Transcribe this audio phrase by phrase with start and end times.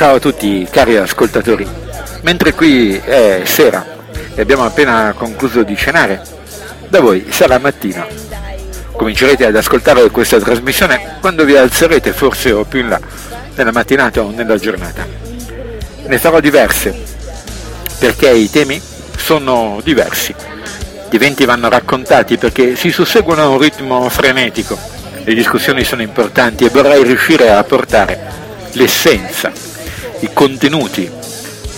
[0.00, 1.68] Ciao a tutti cari ascoltatori,
[2.22, 3.84] mentre qui è sera
[4.34, 6.22] e abbiamo appena concluso di cenare,
[6.88, 8.06] da voi sarà mattina.
[8.92, 12.98] Comincerete ad ascoltare questa trasmissione quando vi alzerete forse o più in là,
[13.56, 15.06] nella mattinata o nella giornata.
[16.06, 16.98] Ne farò diverse,
[17.98, 18.80] perché i temi
[19.18, 20.34] sono diversi.
[21.10, 24.78] Gli eventi vanno raccontati perché si susseguono a un ritmo frenetico,
[25.22, 28.18] le discussioni sono importanti e vorrei riuscire a portare
[28.72, 29.68] l'essenza
[30.20, 31.10] i contenuti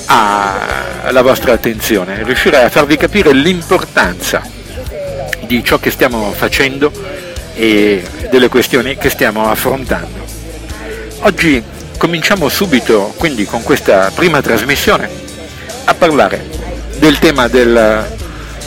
[0.07, 4.43] alla vostra attenzione, riuscire a farvi capire l'importanza
[5.47, 6.93] di ciò che stiamo facendo
[7.55, 10.21] e delle questioni che stiamo affrontando.
[11.21, 11.63] Oggi
[11.97, 15.09] cominciamo subito, quindi con questa prima trasmissione,
[15.85, 16.45] a parlare
[16.99, 18.07] del tema del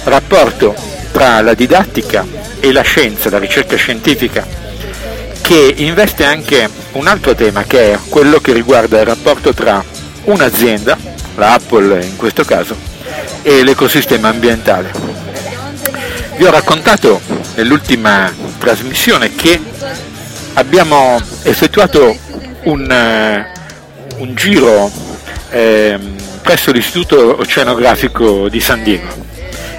[0.04, 0.76] rapporto
[1.12, 2.26] tra la didattica
[2.60, 4.46] e la scienza, la ricerca scientifica,
[5.48, 9.84] che investe anche un altro tema che è quello che riguarda il rapporto tra
[10.24, 10.98] un'azienda,
[11.36, 12.76] la Apple in questo caso,
[13.44, 14.92] e l'ecosistema ambientale.
[16.38, 17.22] Vi ho raccontato
[17.54, 19.62] nell'ultima trasmissione che
[20.54, 22.18] abbiamo effettuato
[22.64, 23.46] un,
[24.18, 24.92] uh, un giro
[25.52, 26.00] eh,
[26.42, 29.14] presso l'Istituto Oceanografico di San Diego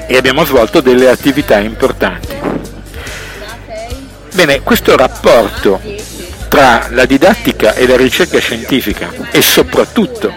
[0.06, 2.55] e abbiamo svolto delle attività importanti.
[4.36, 5.80] Bene, questo rapporto
[6.48, 10.30] tra la didattica e la ricerca scientifica e soprattutto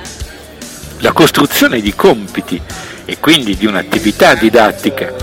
[0.99, 2.61] la costruzione di compiti
[3.03, 5.13] e quindi di un'attività didattica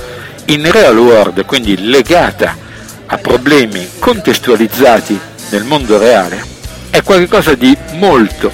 [0.49, 2.55] in real world, quindi legata
[3.07, 5.19] a problemi contestualizzati
[5.53, 6.45] nel mondo reale,
[6.91, 8.53] è qualcosa di molto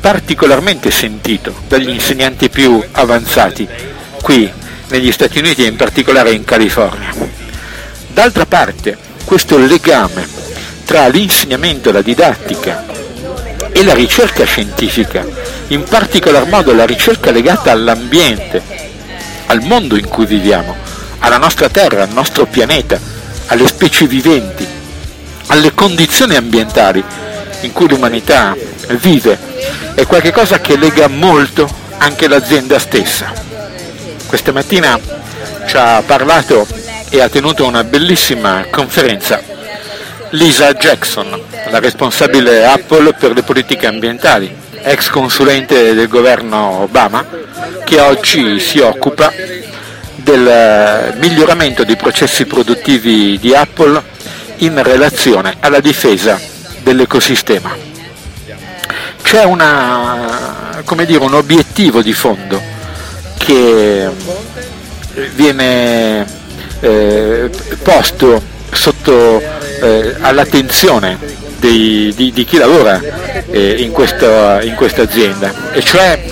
[0.00, 3.66] particolarmente sentito dagli insegnanti più avanzati
[4.22, 4.48] qui
[4.90, 7.12] negli Stati Uniti e in particolare in California.
[8.06, 10.26] D'altra parte, questo legame
[10.84, 12.84] tra l'insegnamento, la didattica
[13.72, 15.26] e la ricerca scientifica,
[15.68, 18.62] in particolar modo la ricerca legata all'ambiente,
[19.46, 20.76] al mondo in cui viviamo,
[21.18, 22.98] alla nostra terra, al nostro pianeta,
[23.46, 24.64] alle specie viventi,
[25.48, 27.02] alle condizioni ambientali
[27.62, 28.56] in cui l'umanità
[29.00, 29.36] vive,
[29.94, 33.32] è qualcosa che lega molto anche l'azienda stessa.
[34.26, 34.98] Questa mattina
[35.66, 39.40] ci ha parlato e ha tenuto una bellissima conferenza
[40.30, 41.40] Lisa Jackson,
[41.70, 47.24] la responsabile Apple per le politiche ambientali, ex consulente del governo Obama,
[47.84, 49.32] che oggi si occupa
[50.16, 54.02] del miglioramento dei processi produttivi di Apple
[54.58, 56.40] in relazione alla difesa
[56.82, 57.76] dell'ecosistema.
[59.22, 62.60] C'è una, dire, un obiettivo di fondo
[63.38, 64.08] che
[65.34, 66.35] viene
[66.80, 67.50] eh,
[67.82, 69.42] posto sotto
[69.80, 71.18] eh, all'attenzione
[71.58, 73.00] di, di, di, chi lavora
[73.50, 76.22] eh, in, questa, in questa azienda, e cioè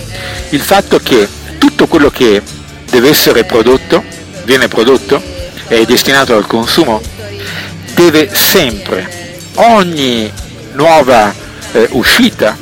[0.50, 1.27] il fatto che
[1.59, 2.43] tutto quello che
[2.91, 4.03] deve essere prodotto,
[4.44, 5.21] viene prodotto,
[5.66, 7.00] è destinato al consumo,
[7.94, 10.31] deve sempre, ogni
[10.72, 11.33] nuova
[11.72, 12.56] eh, uscita,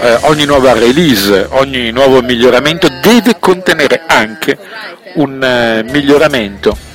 [0.00, 4.56] eh, ogni nuova release, ogni nuovo miglioramento deve contenere anche
[5.14, 6.85] un eh, miglioramento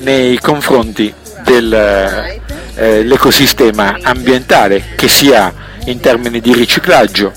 [0.00, 1.12] nei confronti
[1.44, 5.52] dell'ecosistema eh, ambientale, che sia
[5.86, 7.32] in termini di riciclaggio,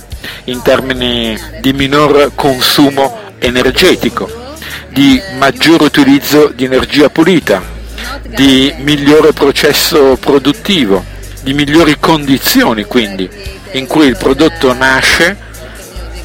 [0.46, 4.30] in termini di minor consumo energetico,
[4.90, 7.64] di maggior utilizzo di energia pulita,
[8.28, 11.04] di migliore processo produttivo,
[11.42, 13.30] di migliori condizioni quindi
[13.72, 15.38] in cui il prodotto nasce,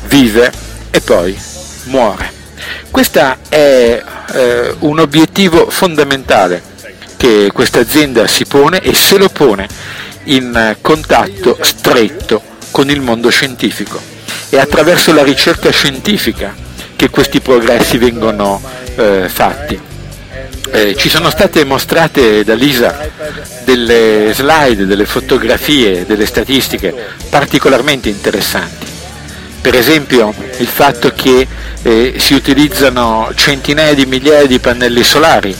[0.06, 0.50] vive
[0.90, 1.38] e poi
[1.84, 2.37] muore.
[2.90, 4.02] Questo è
[4.32, 6.62] eh, un obiettivo fondamentale
[7.16, 9.66] che questa azienda si pone e se lo pone
[10.24, 14.00] in contatto stretto con il mondo scientifico.
[14.48, 16.54] È attraverso la ricerca scientifica
[16.96, 18.60] che questi progressi vengono
[18.96, 19.78] eh, fatti.
[20.70, 23.08] Eh, ci sono state mostrate da Lisa
[23.64, 26.94] delle slide, delle fotografie, delle statistiche
[27.30, 28.87] particolarmente interessanti.
[29.68, 31.46] Per esempio il fatto che
[31.82, 35.54] eh, si utilizzano centinaia di migliaia di pannelli solari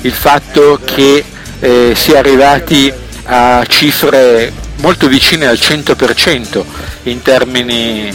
[0.00, 1.22] il fatto che
[1.60, 2.90] eh, si è arrivati
[3.24, 6.64] a cifre molto vicine al 100%
[7.02, 8.10] in termini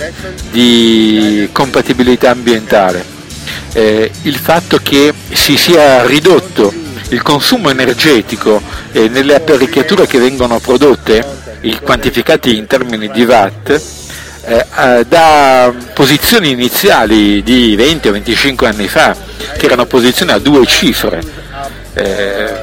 [0.49, 3.05] di compatibilità ambientale,
[3.73, 6.73] eh, il fatto che si sia ridotto
[7.09, 8.59] il consumo energetico
[8.91, 11.23] eh, nelle apparecchiature che vengono prodotte,
[11.83, 14.06] quantificati in termini di watt,
[14.47, 19.13] eh, da posizioni iniziali di 20 o 25 anni fa,
[19.57, 21.21] che erano posizioni a due cifre,
[21.93, 22.53] eh,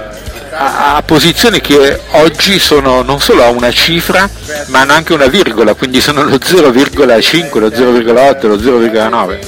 [0.51, 4.31] a, a, posizioni che oggi sono non solo a una cifra
[4.67, 9.39] ma hanno anche una virgola, quindi sono lo 0,5, lo 0,8, lo 0,9.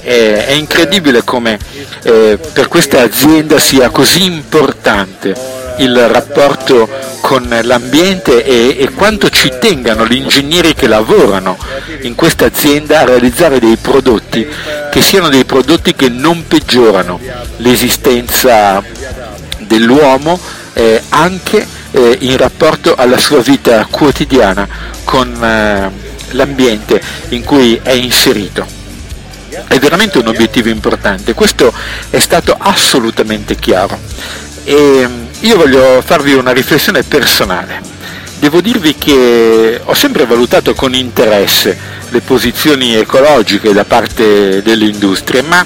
[0.00, 1.58] È, è incredibile come
[2.02, 6.88] eh, per questa azienda sia così importante il rapporto
[7.20, 11.56] con l'ambiente e, e, quanto ci tengano gli ingegneri che lavorano
[12.02, 14.46] in questa azienda a realizzare dei prodotti
[14.90, 17.18] che siano dei prodotti che non peggiorano
[17.58, 18.82] l'esistenza
[19.58, 20.38] dell'uomo
[20.74, 24.68] eh, anche eh, in rapporto alla sua vita quotidiana
[25.04, 25.90] con eh,
[26.32, 27.00] l'ambiente
[27.30, 28.80] in cui è inserito.
[29.66, 31.72] È veramente un obiettivo importante, questo
[32.08, 33.98] è stato assolutamente chiaro.
[34.64, 37.80] E mm, io voglio farvi una riflessione personale.
[38.38, 41.76] Devo dirvi che ho sempre valutato con interesse
[42.10, 45.64] le posizioni ecologiche da parte delle industrie, ma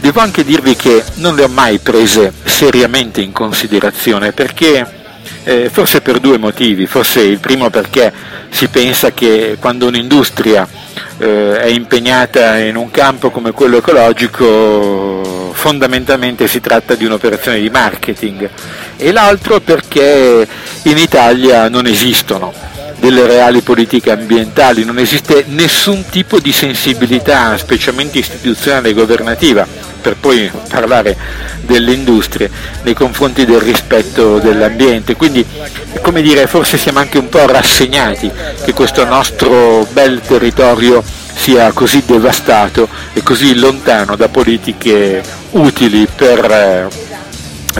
[0.00, 4.86] devo anche dirvi che non le ho mai prese seriamente in considerazione perché
[5.44, 8.12] eh, forse per due motivi, forse il primo perché
[8.50, 10.66] si pensa che quando un'industria
[11.18, 17.70] eh, è impegnata in un campo come quello ecologico fondamentalmente si tratta di un'operazione di
[17.70, 18.50] marketing
[18.96, 20.46] e l'altro perché
[20.82, 22.52] in Italia non esistono
[22.98, 29.66] delle reali politiche ambientali, non esiste nessun tipo di sensibilità, specialmente istituzionale e governativa,
[30.00, 31.16] per poi parlare
[31.60, 32.50] delle industrie,
[32.82, 35.14] nei confronti del rispetto dell'ambiente.
[35.14, 35.44] Quindi,
[36.00, 38.30] come dire, forse siamo anche un po' rassegnati
[38.64, 41.02] che questo nostro bel territorio
[41.34, 46.88] sia così devastato e così lontano da politiche utili per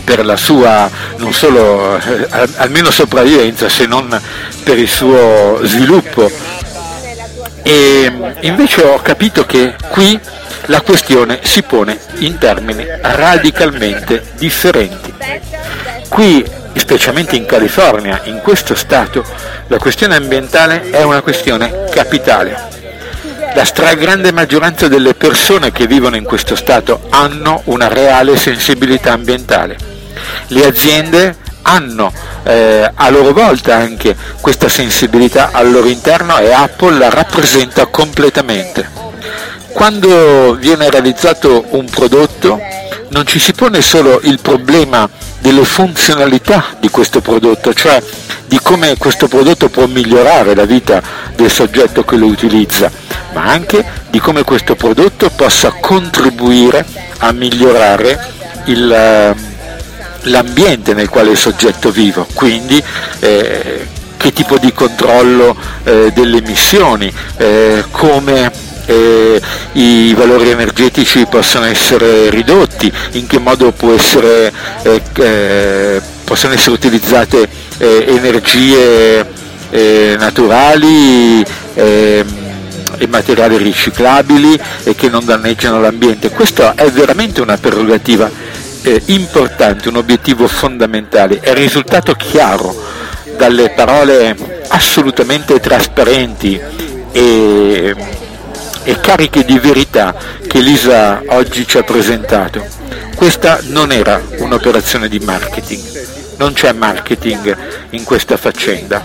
[0.05, 4.21] per la sua non solo eh, almeno sopravvivenza se non
[4.63, 6.31] per il suo sviluppo
[7.63, 8.13] e
[8.43, 10.19] invece ho capito che qui
[10.67, 15.13] la questione si pone in termini radicalmente differenti.
[16.09, 16.45] Qui,
[16.77, 19.25] specialmente in California, in questo Stato,
[19.67, 22.76] la questione ambientale è una questione capitale.
[23.57, 29.79] La stragrande maggioranza delle persone che vivono in questo Stato hanno una reale sensibilità ambientale.
[30.49, 32.13] Le aziende hanno
[32.43, 38.91] eh, a loro volta anche questa sensibilità al loro interno e Apple la rappresenta completamente.
[39.73, 42.61] Quando viene realizzato un prodotto
[43.17, 45.09] non ci si pone solo il problema
[45.39, 48.03] delle funzionalità di questo prodotto, cioè
[48.47, 51.03] di come questo prodotto può migliorare la vita
[51.35, 52.91] del soggetto che lo utilizza,
[53.33, 56.85] ma anche di come questo prodotto possa contribuire
[57.21, 58.33] a migliorare
[58.67, 59.35] il, eh,
[60.25, 62.83] l'ambiente nel quale il soggetto vive, quindi
[63.21, 69.41] eh, che tipo di controllo eh, delle emissioni, eh, come eh,
[69.73, 74.53] i valori energetici possono essere ridotti, in che modo essere,
[74.83, 77.49] eh, eh, possono essere utilizzate
[77.79, 79.27] eh, energie
[79.71, 81.45] eh, naturali
[81.75, 82.45] ehm,
[82.99, 86.31] e materiali riciclabili e che non danneggiano l'ambiente.
[86.31, 88.31] Questa è veramente una prerogativa
[89.07, 91.41] importante, un obiettivo fondamentale.
[91.41, 92.73] È risultato chiaro
[93.37, 94.37] dalle parole
[94.69, 96.61] assolutamente trasparenti
[97.11, 97.95] e
[98.87, 100.15] e cariche di verità
[100.47, 102.65] che Lisa oggi ci ha presentato.
[103.17, 107.57] Questa non era un'operazione di marketing, non c'è marketing
[107.91, 109.05] in questa faccenda,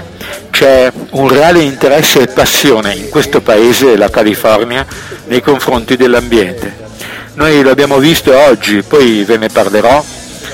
[0.51, 4.86] c'è un reale interesse e passione in questo paese, la California,
[5.25, 6.89] nei confronti dell'ambiente.
[7.34, 10.03] Noi lo abbiamo visto oggi, poi ve ne parlerò,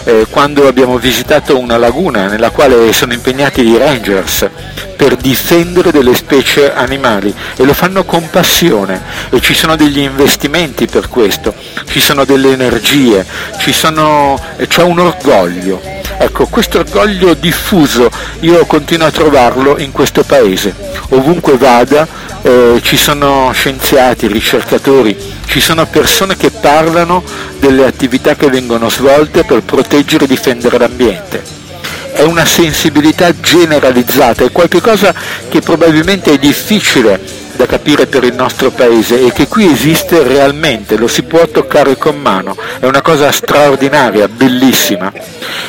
[0.08, 4.50] eh, quando abbiamo visitato una laguna nella quale sono impegnati i rangers
[4.96, 10.88] per difendere delle specie animali e lo fanno con passione e ci sono degli investimenti
[10.88, 11.54] per questo,
[11.90, 13.26] ci sono delle energie,
[13.72, 15.82] sono, c'è un orgoglio.
[16.20, 18.10] Ecco, questo orgoglio diffuso
[18.40, 20.74] io continuo a trovarlo in questo paese.
[21.10, 22.08] Ovunque vada
[22.48, 27.22] eh, ci sono scienziati, ricercatori, ci sono persone che parlano
[27.60, 31.44] delle attività che vengono svolte per proteggere e difendere l'ambiente.
[32.14, 35.14] È una sensibilità generalizzata, è qualcosa
[35.50, 37.20] che probabilmente è difficile
[37.58, 41.98] da capire per il nostro paese e che qui esiste realmente, lo si può toccare
[41.98, 45.12] con mano, è una cosa straordinaria, bellissima.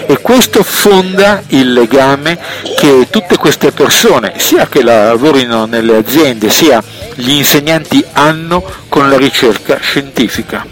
[0.06, 2.38] E questo fonda il legame
[2.76, 6.82] che tutte queste persone, sia che lavorino nelle aziende, sia
[7.14, 10.66] gli insegnanti hanno con la ricerca scientifica.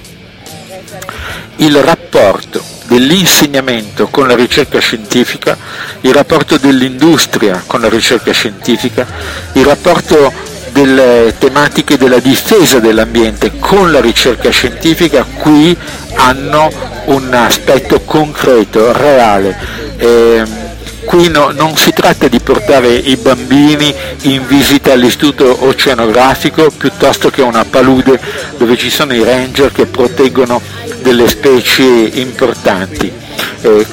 [1.56, 5.56] Il rapporto dell'insegnamento con la ricerca scientifica,
[6.02, 9.06] il rapporto dell'industria con la ricerca scientifica,
[9.52, 10.45] il rapporto
[10.76, 15.74] delle tematiche della difesa dell'ambiente con la ricerca scientifica qui
[16.16, 16.70] hanno
[17.06, 19.56] un aspetto concreto, reale.
[19.96, 20.42] Eh,
[21.06, 27.40] qui no, non si tratta di portare i bambini in visita all'istituto oceanografico piuttosto che
[27.40, 28.20] a una palude
[28.58, 30.60] dove ci sono i ranger che proteggono
[31.00, 33.10] delle specie importanti.
[33.62, 33.86] Eh,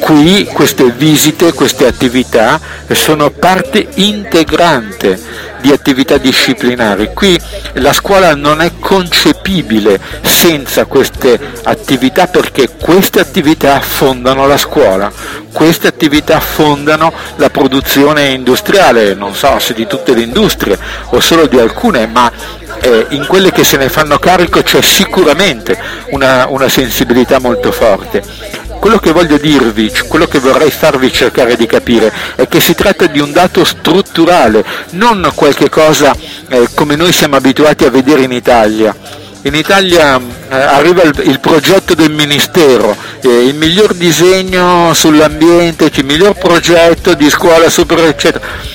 [0.00, 2.60] qui queste visite, queste attività
[2.92, 5.18] sono parte integrante
[5.60, 7.10] di attività disciplinari.
[7.12, 7.38] Qui
[7.74, 15.10] la scuola non è concepibile senza queste attività perché queste attività fondano la scuola,
[15.52, 20.78] queste attività fondano la produzione industriale, non so se di tutte le industrie
[21.10, 22.30] o solo di alcune, ma
[22.80, 25.78] eh, in quelle che se ne fanno carico c'è sicuramente
[26.10, 31.66] una, una sensibilità molto forte quello che voglio dirvi, quello che vorrei farvi cercare di
[31.66, 36.14] capire è che si tratta di un dato strutturale, non qualche cosa
[36.48, 38.94] eh, come noi siamo abituati a vedere in Italia.
[39.42, 46.04] In Italia eh, arriva il, il, progetto del Ministero, eh, il miglior disegno sull'ambiente, il
[46.04, 48.74] miglior progetto di scuola super eccetera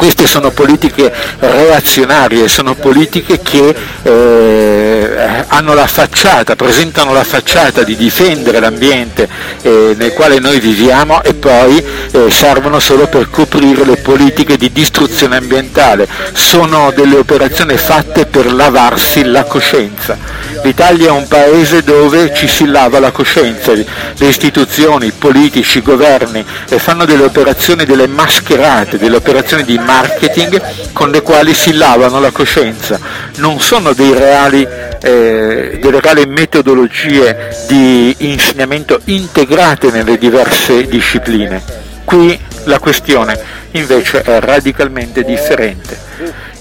[0.00, 7.94] queste sono politiche reazionarie, sono politiche che eh, hanno la facciata, presentano la facciata di
[7.96, 9.28] difendere l'ambiente
[9.60, 14.72] eh, nel quale noi viviamo e poi eh, servono solo per coprire le politiche di
[14.72, 16.08] distruzione ambientale.
[16.32, 20.16] Sono delle operazioni fatte per lavarsi la coscienza.
[20.62, 23.86] L'Italia è un paese dove ci si lava la coscienza, le
[24.26, 31.10] istituzioni, i politici, i governi fanno delle operazioni, delle mascherate, delle operazioni di marketing con
[31.10, 32.98] le quali si lavano la coscienza,
[33.36, 34.66] non sono reali,
[35.02, 41.60] eh, delle reali metodologie di insegnamento integrate nelle diverse discipline.
[42.04, 43.38] Qui la questione
[43.72, 45.98] invece è radicalmente differente.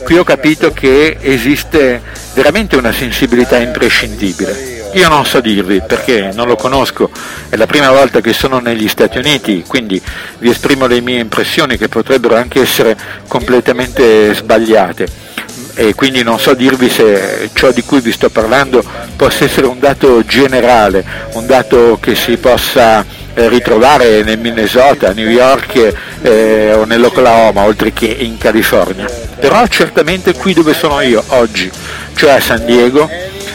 [0.04, 2.02] Qui ho capito che esiste
[2.34, 7.10] veramente una sensibilità imprescindibile io non so dirvi perché non lo conosco,
[7.50, 10.02] è la prima volta che sono negli Stati Uniti, quindi
[10.40, 15.28] vi esprimo le mie impressioni che potrebbero anche essere completamente sbagliate
[15.76, 18.84] e quindi non so dirvi se ciò di cui vi sto parlando
[19.16, 25.30] possa essere un dato generale, un dato che si possa eh, ritrovare nel Minnesota, New
[25.30, 29.06] York eh, o nell'Oklahoma, oltre che in California.
[29.40, 31.72] Però certamente qui dove sono io oggi,
[32.16, 33.10] cioè a San Diego,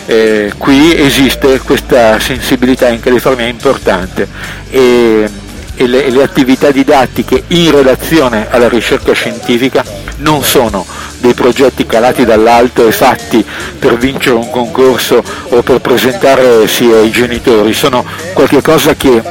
[0.07, 4.29] eh, qui esiste questa sensibilità in California importante
[4.71, 5.29] e,
[5.75, 9.85] e, le, e le attività didattiche in relazione alla ricerca scientifica
[10.19, 10.87] non sono
[11.19, 13.45] dei progetti calati dall'alto e fatti
[13.79, 19.23] per vincere un concorso o per presentarsi ai genitori, sono qualcosa che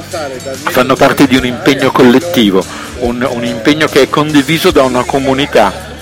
[0.51, 2.63] fanno parte di un impegno collettivo,
[2.99, 5.92] un, un impegno che è condiviso da una comunità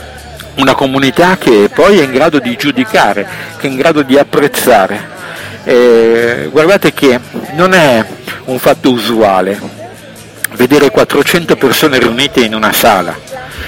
[0.55, 3.27] una comunità che poi è in grado di giudicare,
[3.57, 5.19] che è in grado di apprezzare.
[5.63, 7.19] Eh, guardate che
[7.53, 8.03] non è
[8.45, 9.59] un fatto usuale
[10.53, 13.15] vedere 400 persone riunite in una sala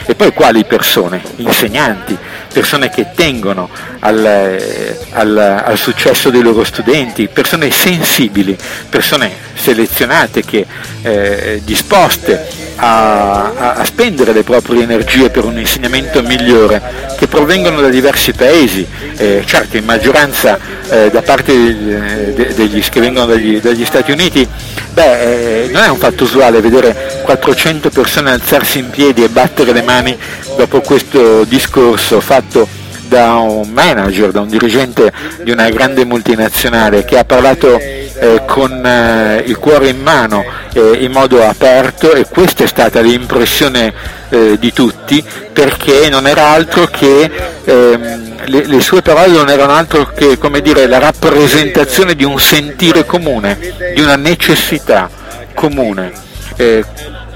[0.05, 1.21] e poi quali persone?
[1.37, 2.17] Insegnanti,
[2.53, 3.67] persone che tengono
[3.99, 8.55] al, al, al, successo dei loro studenti, persone sensibili,
[8.89, 10.65] persone selezionate che
[11.01, 16.81] eh, disposte a, a, a, spendere le proprie energie per un insegnamento migliore,
[17.17, 18.85] che provengono da diversi paesi,
[19.17, 24.47] eh, certo in maggioranza eh, da parte degli, degli, che vengono dagli, dagli Stati Uniti,
[24.93, 29.71] beh, eh, non è un fatto usuale vedere 400 persone alzarsi in piedi e battere
[29.71, 30.17] le mani
[30.55, 32.67] dopo questo discorso fatto
[33.07, 35.11] da un manager, da un dirigente
[35.43, 40.43] di una grande multinazionale che ha parlato eh, con eh, il cuore in mano
[40.73, 43.93] eh, in modo aperto e questa è stata l'impressione
[44.29, 47.29] eh, di tutti perché non era altro che
[47.63, 53.05] ehm, le, le, sue parole non erano altro che dire, la rappresentazione di un sentire
[53.05, 53.57] comune,
[53.93, 55.09] di una necessità
[55.53, 56.11] comune.
[56.55, 56.83] Eh,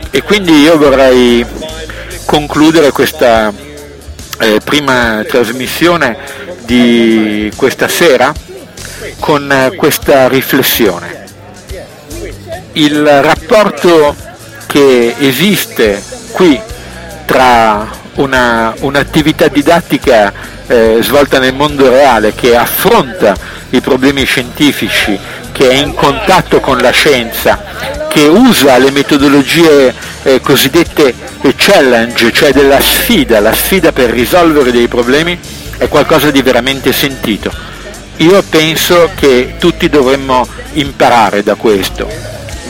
[0.09, 1.45] e quindi io vorrei
[2.27, 3.51] concludere questa
[4.39, 6.17] eh, prima trasmissione
[6.65, 8.34] di questa sera
[9.19, 11.24] con eh, questa riflessione.
[12.74, 14.13] Il rapporto
[14.67, 16.60] che esiste qui
[17.25, 20.34] tra una, un'attività didattica
[20.67, 23.36] eh, svolta nel mondo reale che affronta
[23.69, 25.17] i problemi scientifici,
[25.53, 27.63] che è in contatto con la scienza,
[28.10, 29.93] che usa le metodologie
[30.27, 31.13] eh, cosiddette
[31.55, 35.39] challenge, cioè della sfida, la sfida per risolvere dei problemi,
[35.77, 37.50] è qualcosa di veramente sentito.
[38.17, 42.10] Io penso che tutti dovremmo imparare da questo,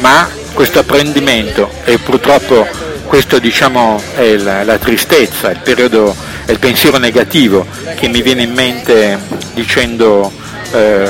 [0.02, 2.68] ma questo apprendimento e purtroppo
[3.08, 8.44] questo diciamo, è la, la, tristezza, il periodo è il pensiero negativo che mi viene
[8.44, 9.18] in mente
[9.54, 10.32] dicendo,
[10.74, 11.10] eh,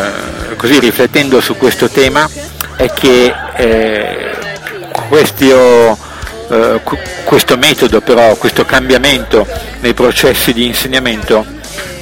[0.56, 2.30] così riflettendo su questo tema,
[2.78, 4.36] è che eh,
[5.10, 5.98] questo,
[6.50, 6.82] eh,
[7.24, 9.48] questo metodo però, questo cambiamento
[9.82, 11.46] nei processi di insegnamento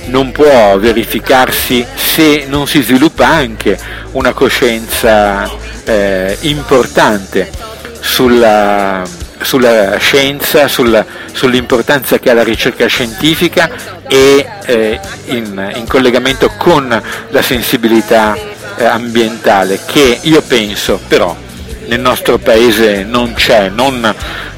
[0.05, 3.77] non può verificarsi se non si sviluppa anche
[4.11, 5.49] una coscienza
[5.83, 7.49] eh, importante
[7.99, 9.03] sulla,
[9.41, 13.69] sulla scienza, sulla, sull'importanza che ha la ricerca scientifica
[14.07, 18.37] e eh, in, in, collegamento con la sensibilità
[18.77, 21.35] eh, ambientale che io penso però
[21.87, 24.13] nel nostro paese non c'è, non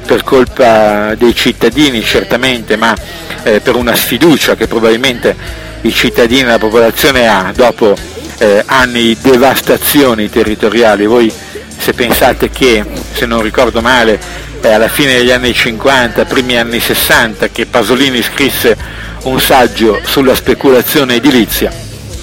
[0.06, 2.94] per colpa dei cittadini certamente, ma
[3.42, 5.36] eh, per una sfiducia che probabilmente
[5.82, 7.94] i cittadini e la popolazione ha dopo
[8.38, 11.06] eh, anni di devastazioni territoriali.
[11.06, 11.32] Voi
[11.76, 14.18] se pensate che, se non ricordo male,
[14.60, 18.76] è alla fine degli anni 50, primi anni 60, che Pasolini scrisse
[19.24, 21.72] un saggio sulla speculazione edilizia,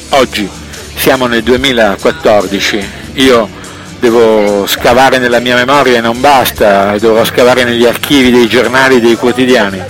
[0.10, 0.50] oggi
[0.96, 3.55] siamo nel 2014, io
[4.00, 9.16] devo scavare nella mia memoria e non basta, dovrò scavare negli archivi dei giornali, dei
[9.16, 9.82] quotidiani,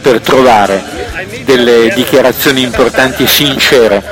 [0.00, 0.82] per trovare
[1.44, 4.02] delle dichiarazioni importanti e sincere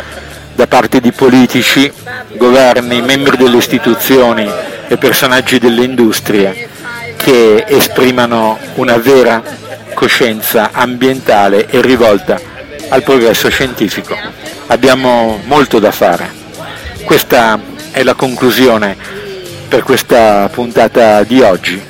[0.55, 1.91] da parte di politici,
[2.37, 4.49] governi, membri delle istituzioni
[4.87, 6.69] e personaggi delle industrie
[7.17, 9.43] che esprimano una vera
[9.95, 12.39] coscienza ambientale e rivolta
[12.89, 14.17] al progresso scientifico.
[14.67, 16.31] Abbiamo molto da fare.
[17.05, 17.59] Questa
[17.91, 19.23] è la conclusione
[19.69, 21.81] per questa puntata di oggi.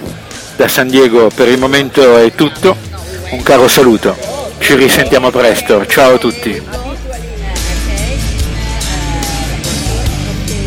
[0.57, 2.77] Da San Diego per il momento è tutto,
[3.31, 4.17] un caro saluto,
[4.59, 6.63] ci risentiamo presto, ciao a tutti.